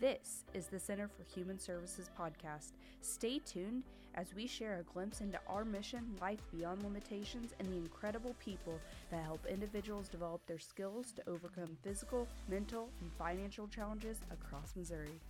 [0.00, 2.72] This is the Center for Human Services podcast.
[3.02, 3.82] Stay tuned
[4.14, 8.80] as we share a glimpse into our mission, life beyond limitations, and the incredible people
[9.10, 15.20] that help individuals develop their skills to overcome physical, mental, and financial challenges across Missouri.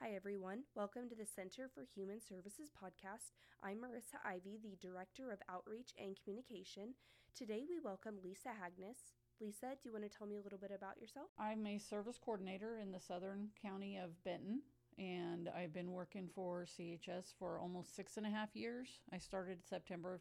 [0.00, 0.64] Hi, everyone.
[0.74, 3.30] Welcome to the Center for Human Services podcast.
[3.62, 6.94] I'm Marissa Ivy, the Director of Outreach and Communication.
[7.36, 9.14] Today, we welcome Lisa Hagness.
[9.40, 11.26] Lisa, do you want to tell me a little bit about yourself?
[11.38, 14.62] I'm a service coordinator in the southern county of Benton,
[14.98, 18.88] and I've been working for CHS for almost six and a half years.
[19.12, 20.20] I started September of,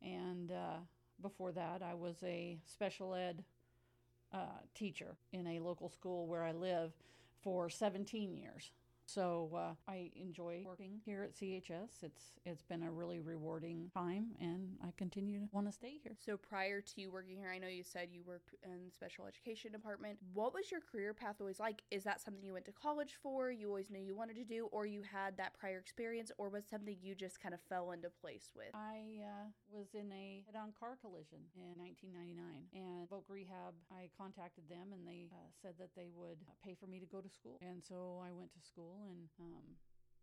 [0.00, 0.78] and uh,
[1.20, 3.44] before that, I was a special ed
[4.32, 6.92] uh, teacher in a local school where I live
[7.42, 8.70] for 17 years.
[9.12, 12.02] So uh, I enjoy working here at CHS.
[12.02, 16.14] It's it's been a really rewarding time, and I continue to want to stay here.
[16.24, 19.26] So prior to you working here, I know you said you worked in the special
[19.26, 20.18] education department.
[20.32, 21.82] What was your career path always like?
[21.90, 23.50] Is that something you went to college for?
[23.50, 26.64] You always knew you wanted to do, or you had that prior experience, or was
[26.70, 28.70] something you just kind of fell into place with?
[28.74, 32.38] I uh, was in a head-on car collision in 1999,
[32.78, 33.74] and Voc Rehab.
[33.90, 37.20] I contacted them, and they uh, said that they would pay for me to go
[37.20, 39.66] to school, and so I went to school and um,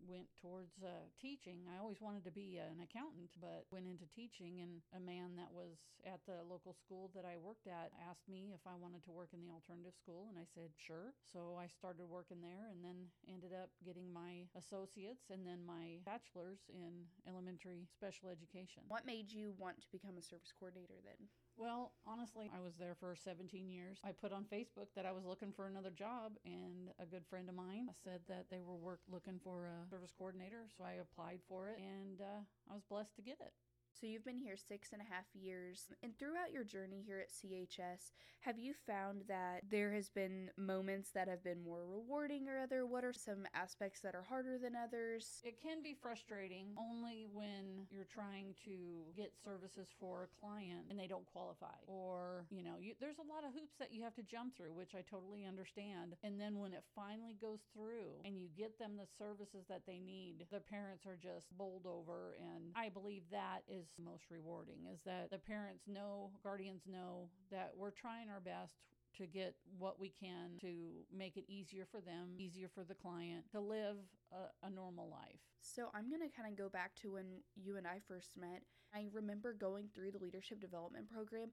[0.05, 1.65] went towards uh, teaching.
[1.65, 4.61] I always wanted to be an accountant, but went into teaching.
[4.61, 8.53] And a man that was at the local school that I worked at asked me
[8.53, 11.17] if I wanted to work in the alternative school, and I said sure.
[11.25, 15.99] So I started working there, and then ended up getting my associates and then my
[16.05, 18.83] bachelor's in elementary special education.
[18.87, 21.27] What made you want to become a service coordinator then?
[21.57, 23.97] Well, honestly, I was there for 17 years.
[24.03, 27.49] I put on Facebook that I was looking for another job, and a good friend
[27.49, 31.39] of mine said that they were work looking for a service coordinator, so I applied
[31.49, 33.53] for it, and uh, I was blessed to get it.
[33.99, 35.87] So you've been here six and a half years.
[36.03, 41.09] And throughout your journey here at CHS, have you found that there has been moments
[41.15, 42.85] that have been more rewarding or other?
[42.85, 45.41] What are some aspects that are harder than others?
[45.43, 50.99] It can be frustrating only when you're trying to get services for a client and
[50.99, 51.73] they don't qualify.
[51.87, 54.73] Or, you know, you, there's a lot of hoops that you have to jump through,
[54.73, 56.13] which I totally understand.
[56.23, 59.97] And then when it finally goes through and you get them the services that they
[59.97, 62.37] need, the parents are just bowled over.
[62.37, 67.29] And I believe that is is most rewarding is that the parents know, guardians know
[67.51, 68.75] that we're trying our best
[69.17, 73.49] to get what we can to make it easier for them, easier for the client
[73.51, 73.97] to live
[74.31, 75.39] a, a normal life.
[75.61, 77.25] So, I'm going to kind of go back to when
[77.55, 78.61] you and I first met.
[78.93, 81.49] I remember going through the leadership development program,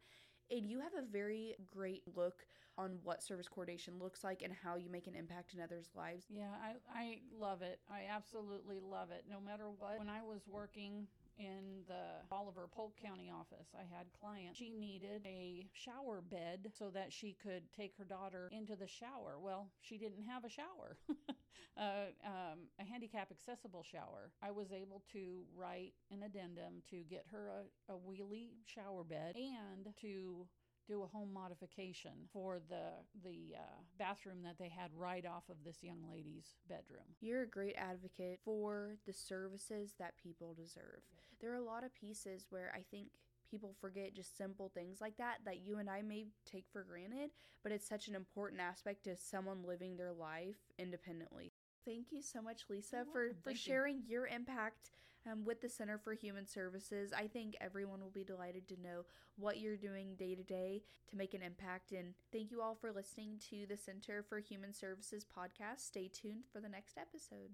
[0.50, 2.44] and you have a very great look
[2.76, 6.26] on what service coordination looks like and how you make an impact in others' lives.
[6.28, 7.78] Yeah, I, I love it.
[7.90, 9.24] I absolutely love it.
[9.30, 11.06] No matter what, when I was working
[11.38, 13.68] in the Oliver Polk County office.
[13.74, 14.58] I had clients.
[14.58, 19.38] She needed a shower bed so that she could take her daughter into the shower.
[19.40, 20.96] Well, she didn't have a shower,
[21.76, 24.30] uh, um, a handicap accessible shower.
[24.42, 29.36] I was able to write an addendum to get her a, a wheelie shower bed
[29.36, 30.46] and to
[30.86, 35.56] do a home modification for the the uh, bathroom that they had right off of
[35.64, 37.06] this young lady's bedroom.
[37.20, 41.00] You're a great advocate for the services that people deserve.
[41.40, 43.08] There are a lot of pieces where I think
[43.50, 47.30] people forget just simple things like that that you and I may take for granted,
[47.62, 51.52] but it's such an important aspect to someone living their life independently.
[51.84, 54.02] Thank you so much, Lisa, for, for sharing you.
[54.08, 54.90] your impact
[55.30, 57.12] um, with the Center for Human Services.
[57.16, 59.04] I think everyone will be delighted to know
[59.36, 61.92] what you're doing day to day to make an impact.
[61.92, 65.80] And thank you all for listening to the Center for Human Services podcast.
[65.80, 67.50] Stay tuned for the next episode.